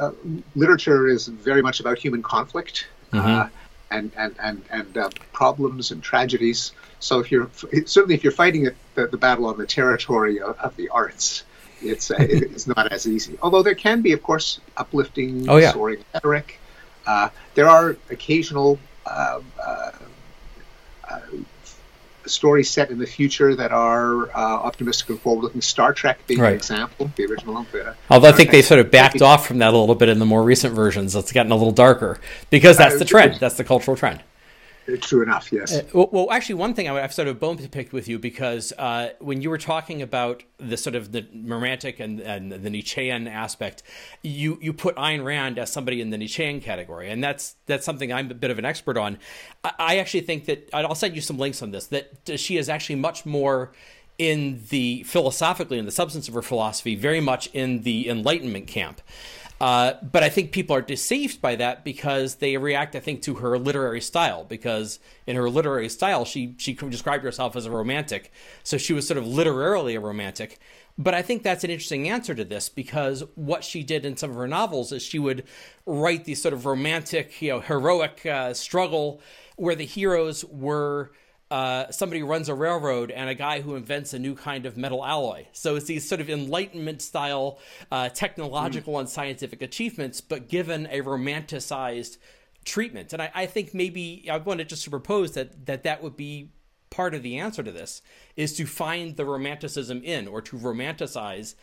[0.00, 0.10] uh,
[0.54, 3.54] literature is very much about human conflict uh, mm-hmm.
[3.90, 6.72] and and and and problems and tragedies.
[6.98, 7.50] So if you're
[7.86, 11.44] certainly if you're fighting the, the battle on the territory of, of the arts,
[11.82, 13.38] it's it's not as easy.
[13.42, 15.72] Although there can be, of course, uplifting, oh, yeah.
[15.72, 16.59] soaring rhetoric.
[17.06, 19.90] Uh, there are occasional uh, uh,
[22.26, 25.60] stories set in the future that are uh, optimistic and forward-looking.
[25.60, 26.50] Star Trek being right.
[26.50, 27.56] an example, the original.
[27.56, 30.18] Uh, Although I think they sort of backed off from that a little bit in
[30.18, 31.14] the more recent versions.
[31.16, 33.40] It's gotten a little darker because that's the trend.
[33.40, 34.22] That's the cultural trend.
[34.96, 35.72] True enough, yes.
[35.72, 38.18] Uh, well, well, actually, one thing I, have sort of bone to pick with you
[38.18, 42.70] because uh, when you were talking about the sort of the romantic and, and the
[42.70, 43.82] Nietzschean aspect,
[44.22, 48.12] you you put Ayn Rand as somebody in the Nietzschean category, and that's that's something
[48.12, 49.18] I'm a bit of an expert on.
[49.64, 51.86] I, I actually think that I'll send you some links on this.
[51.88, 53.72] That she is actually much more
[54.20, 59.00] in the philosophically in the substance of her philosophy, very much in the Enlightenment camp.
[59.60, 63.34] Uh, but I think people are deceived by that because they react, I think, to
[63.34, 64.44] her literary style.
[64.44, 69.06] Because in her literary style, she she described herself as a romantic, so she was
[69.06, 70.58] sort of literarily a romantic.
[70.96, 74.30] But I think that's an interesting answer to this because what she did in some
[74.30, 75.44] of her novels is she would
[75.86, 79.20] write these sort of romantic, you know, heroic uh, struggle
[79.56, 81.12] where the heroes were
[81.50, 85.04] uh, somebody runs a railroad and a guy who invents a new kind of metal
[85.04, 85.46] alloy.
[85.52, 87.58] So it's these sort of Enlightenment style
[87.90, 89.00] uh, technological mm.
[89.00, 92.18] and scientific achievements, but given a romanticized
[92.64, 93.12] treatment.
[93.12, 96.50] And I, I think maybe I wanted just to propose that that that would be
[96.90, 98.02] part of the answer to this
[98.36, 101.54] is to find the romanticism in or to romanticize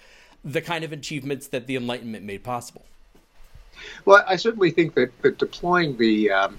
[0.43, 2.85] the kind of achievements that the Enlightenment made possible.
[4.05, 6.57] Well, I certainly think that, that deploying the um,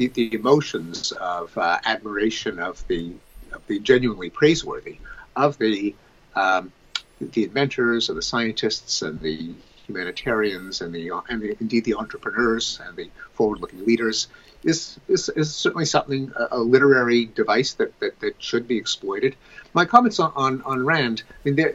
[0.00, 3.12] the, the emotions of uh, admiration of the
[3.52, 4.96] of the genuinely praiseworthy
[5.36, 5.94] of the
[6.34, 6.72] um,
[7.20, 9.52] the inventors and the scientists and the
[9.86, 14.28] humanitarians and the and the, indeed the entrepreneurs and the forward-looking leaders
[14.64, 19.36] is is, is certainly something a, a literary device that, that, that should be exploited.
[19.74, 21.74] My comments on on, on Rand, I mean,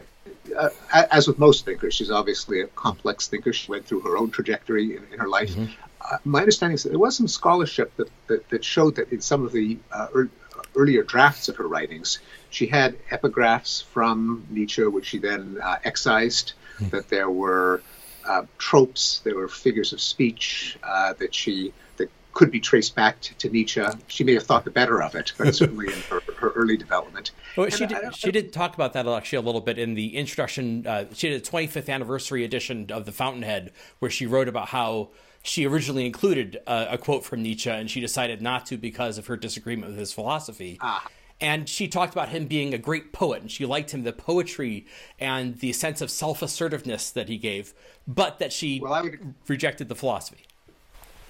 [0.58, 0.70] uh,
[1.12, 3.54] as with most thinkers, she's obviously a complex thinker.
[3.54, 5.52] She went through her own trajectory in, in her life.
[5.52, 5.85] Mm-hmm
[6.24, 9.46] my understanding is that there was some scholarship that, that, that showed that in some
[9.46, 10.30] of the uh, er,
[10.76, 16.54] earlier drafts of her writings, she had epigraphs from Nietzsche, which she then uh, excised,
[16.80, 16.90] mm.
[16.92, 17.82] that there were
[18.26, 23.22] uh, tropes, there were figures of speech uh, that she that could be traced back
[23.22, 23.84] to, to, Nietzsche.
[24.08, 27.32] She may have thought the better of it, but certainly in her, her early development.
[27.56, 30.86] Well, she did, she did talk about that actually a little bit in the introduction.
[30.86, 35.10] Uh, she did a 25th anniversary edition of The Fountainhead, where she wrote about how
[35.46, 39.28] she originally included a, a, quote from Nietzsche, and she decided not to because of
[39.28, 40.80] her disagreement with his philosophy.
[40.82, 41.08] Ah.
[41.40, 44.88] And she talked about him being a great poet, and she liked him the poetry
[45.20, 47.74] and the sense of self assertiveness that he gave,
[48.08, 49.36] but that she well, would...
[49.48, 50.46] rejected the philosophy.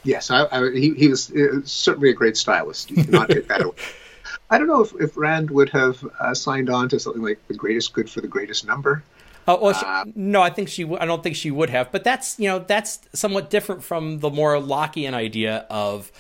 [0.04, 2.92] Yes, I, I, he, he, was uh, certainly a great stylist.
[2.92, 3.76] You cannot take that away.
[4.50, 7.56] I don't know if, if Rand would have uh, signed on to something like the
[7.56, 9.04] greatest good for the greatest number.
[9.48, 10.86] Uh, well, she, uh, no, I think she.
[10.98, 11.92] I don't think she would have.
[11.92, 16.12] But that's you know that's somewhat different from the more Lockean idea of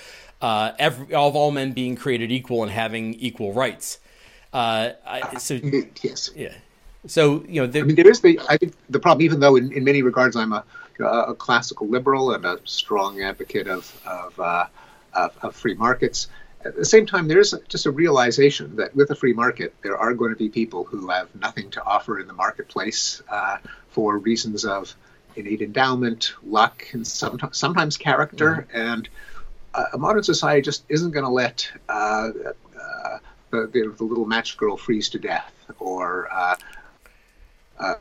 [0.41, 3.99] uh, every, of all men being created equal and having equal rights.
[4.53, 4.91] Uh,
[5.37, 5.59] so
[6.01, 6.53] yes, yeah.
[7.07, 9.23] So you know, the, I mean, there is the I think the problem.
[9.25, 10.63] Even though in, in many regards I'm a,
[10.99, 14.65] a classical liberal and a strong advocate of of, uh,
[15.13, 16.27] of, of free markets,
[16.65, 20.13] at the same time, there's just a realization that with a free market, there are
[20.15, 23.57] going to be people who have nothing to offer in the marketplace uh,
[23.89, 24.95] for reasons of
[25.35, 28.67] innate endowment, luck, and sometimes, sometimes character.
[28.67, 28.77] Mm-hmm.
[28.77, 29.09] And
[29.75, 32.29] uh, a modern society just isn't going to let uh, uh,
[33.51, 36.55] the, the, the, little match girl freeze to death or uh,
[37.79, 37.93] uh,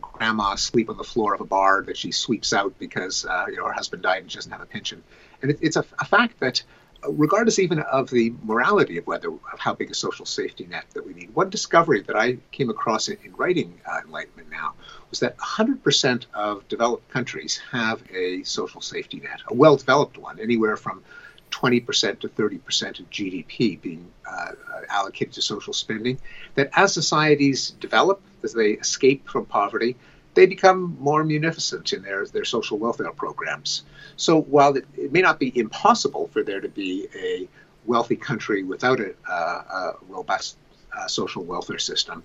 [0.00, 3.66] grandma sleep on the floor of a bar that she sweeps out because you know
[3.66, 5.02] her husband died and she doesn't have a pension.
[5.42, 6.62] And it, it's a, a fact that
[7.08, 11.06] regardless even of the morality of whether of how big a social safety net that
[11.06, 11.34] we need.
[11.34, 14.74] One discovery that I came across in, in writing uh, Enlightenment Now
[15.10, 20.76] was that 100% of developed countries have a social safety net, a well-developed one, anywhere
[20.76, 21.02] from
[21.50, 24.52] 20% to 30% of GDP being uh,
[24.90, 26.18] allocated to social spending.
[26.54, 29.96] That as societies develop, as they escape from poverty,
[30.36, 33.82] they become more munificent in their, their social welfare programs.
[34.16, 37.48] So while it, it may not be impossible for there to be a
[37.86, 40.58] wealthy country without a, uh, a robust
[40.96, 42.22] uh, social welfare system,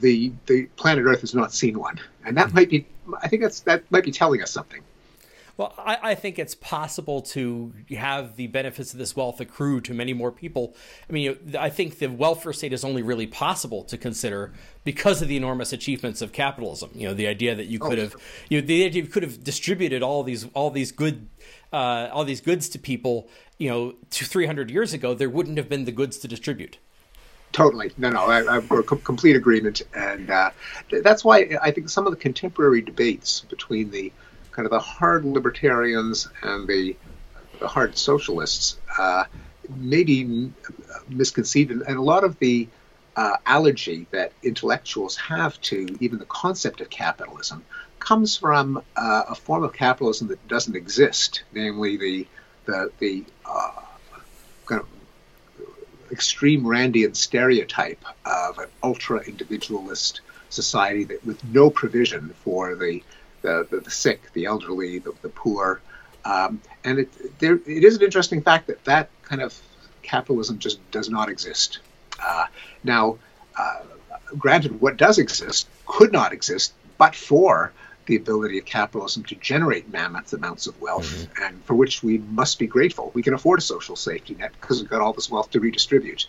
[0.00, 2.86] the the planet Earth has not seen one, and that might be.
[3.22, 4.82] I think that's that might be telling us something.
[5.56, 9.92] Well, I, I, think it's possible to have the benefits of this wealth accrue to
[9.92, 10.74] many more people.
[11.08, 14.52] I mean, I think the welfare state is only really possible to consider
[14.84, 16.90] because of the enormous achievements of capitalism.
[16.94, 18.16] You know, the idea that you could oh, have,
[18.48, 21.28] you know, the idea you could have distributed all these all these good
[21.72, 23.28] uh, all these goods to people.
[23.58, 26.78] You know, two three hundred years ago, there wouldn't have been the goods to distribute.
[27.52, 27.92] Totally.
[27.98, 30.50] No, no, I, am complete agreement, and uh,
[31.02, 34.10] that's why I think some of the contemporary debates between the
[34.52, 36.96] kind of the hard libertarians and the,
[37.58, 39.24] the hard socialists uh,
[39.76, 40.52] maybe
[41.08, 42.68] misconceived, and, and a lot of the
[43.16, 47.62] uh, allergy that intellectuals have to even the concept of capitalism
[47.98, 52.26] comes from uh, a form of capitalism that doesn't exist, namely the
[52.66, 53.82] the the uh,
[54.66, 54.88] kind of
[56.10, 63.02] extreme Randian stereotype of an ultra individualist society that with no provision for the
[63.42, 65.80] the, the, the sick, the elderly, the, the poor.
[66.24, 69.60] Um, and it, there, it is an interesting fact that that kind of
[70.02, 71.80] capitalism just does not exist.
[72.24, 72.46] Uh,
[72.84, 73.18] now,
[73.58, 73.80] uh,
[74.38, 77.72] granted, what does exist could not exist but for
[78.06, 81.42] the ability of capitalism to generate mammoth amounts of wealth, mm-hmm.
[81.42, 83.10] and for which we must be grateful.
[83.14, 86.26] We can afford a social safety net because we've got all this wealth to redistribute.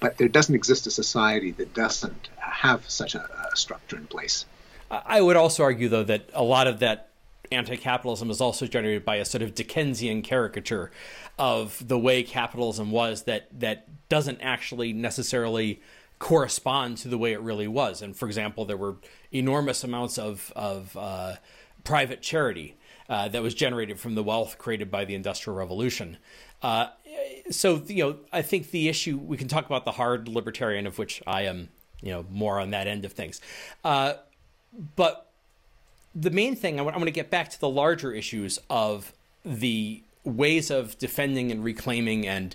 [0.00, 4.44] But there doesn't exist a society that doesn't have such a, a structure in place.
[4.92, 7.08] I would also argue, though, that a lot of that
[7.50, 10.90] anti-capitalism is also generated by a sort of Dickensian caricature
[11.38, 15.80] of the way capitalism was that that doesn't actually necessarily
[16.18, 18.02] correspond to the way it really was.
[18.02, 18.96] And for example, there were
[19.32, 21.34] enormous amounts of of uh,
[21.84, 22.76] private charity
[23.08, 26.18] uh, that was generated from the wealth created by the Industrial Revolution.
[26.62, 26.88] Uh,
[27.50, 30.98] so you know, I think the issue we can talk about the hard libertarian, of
[30.98, 31.70] which I am,
[32.00, 33.40] you know, more on that end of things.
[34.96, 35.30] But
[36.14, 39.12] the main thing I want, I want to get back to the larger issues of
[39.44, 42.54] the ways of defending and reclaiming and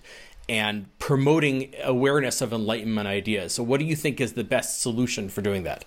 [0.50, 3.54] and promoting awareness of enlightenment ideas.
[3.54, 5.84] So, what do you think is the best solution for doing that?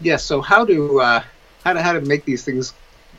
[0.00, 0.22] Yes.
[0.24, 1.22] So, how to uh,
[1.64, 2.74] how to how to make these things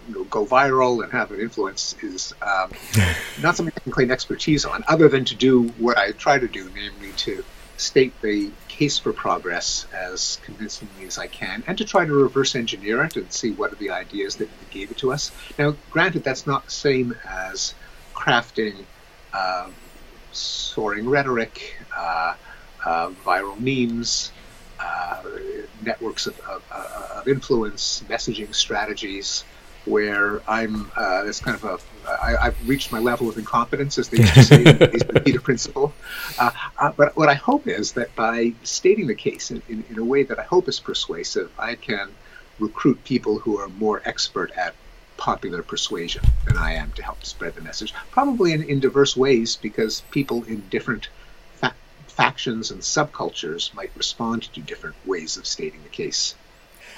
[0.07, 2.71] you know, go viral and have an influence is um,
[3.41, 6.47] not something I can claim expertise on, other than to do what I try to
[6.47, 7.43] do, namely to
[7.77, 12.55] state the case for progress as convincingly as I can and to try to reverse
[12.55, 15.31] engineer it and see what are the ideas that gave it to us.
[15.57, 17.73] Now, granted, that's not the same as
[18.13, 18.75] crafting
[19.33, 19.69] uh,
[20.33, 22.35] soaring rhetoric, uh,
[22.85, 24.31] uh, viral memes,
[24.79, 25.23] uh,
[25.81, 29.45] networks of, of, of influence, messaging strategies
[29.85, 34.17] where I'm uh, kind of a I, I've reached my level of incompetence, as they
[34.19, 35.93] used to say in the Peter Principle.
[36.39, 39.99] Uh, uh, but what I hope is that by stating the case in, in, in,
[39.99, 42.09] a way that I hope is persuasive, I can
[42.59, 44.75] recruit people who are more expert at
[45.17, 49.55] popular persuasion than I am to help spread the message, probably in, in diverse ways,
[49.55, 51.09] because people in different
[51.55, 51.75] fa-
[52.07, 56.35] factions and subcultures might respond to different ways of stating the case.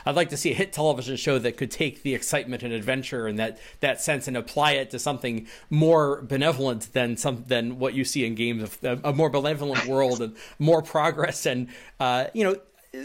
[0.08, 3.28] I'd like to see a hit television show that could take the excitement and adventure
[3.28, 7.94] and that that sense and apply it to something more benevolent than some than what
[7.94, 11.68] you see in games of a more benevolent world and more progress and
[12.00, 12.56] uh, you know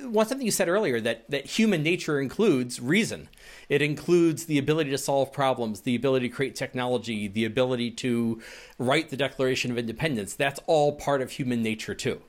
[0.05, 3.29] one something you said earlier that that human nature includes reason.
[3.69, 8.41] It includes the ability to solve problems, the ability to create technology, the ability to
[8.79, 10.35] write the Declaration of Independence.
[10.35, 12.23] That's all part of human nature too.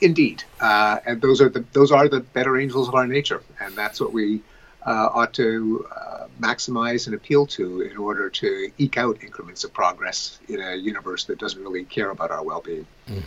[0.00, 3.74] Indeed, uh, and those are the those are the better angels of our nature, and
[3.74, 4.42] that's what we
[4.86, 9.72] uh, ought to uh, maximize and appeal to in order to eke out increments of
[9.72, 12.86] progress in a universe that doesn't really care about our well-being.
[13.08, 13.22] Mm.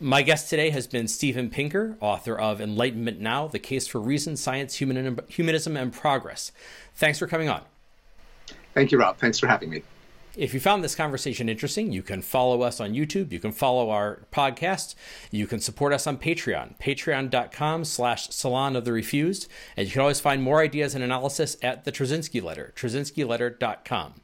[0.00, 4.36] My guest today has been Steven Pinker, author of Enlightenment Now: The Case for Reason,
[4.36, 6.52] Science, Humanism, and Progress.
[6.94, 7.62] Thanks for coming on.
[8.74, 9.18] Thank you, Rob.
[9.18, 9.82] Thanks for having me.
[10.38, 13.32] If you found this conversation interesting, you can follow us on YouTube.
[13.32, 14.94] You can follow our podcast.
[15.32, 19.48] You can support us on Patreon, patreon.com slash Salon of the Refused.
[19.76, 24.14] And you can always find more ideas and analysis at the Tracinski Letter, tracinskiletter.com.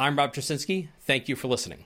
[0.00, 0.88] I'm Rob Tracinski.
[1.02, 1.85] Thank you for listening.